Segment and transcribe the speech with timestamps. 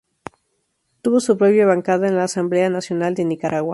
[1.03, 3.69] Tuvo su propia bancada en la Asamblea Nacional de Nicaragua.